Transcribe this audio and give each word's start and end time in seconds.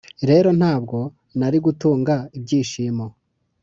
rero 0.29 0.49
ntabwo 0.59 0.97
narigutanga 1.39 2.15
ibyishimo 2.37 3.05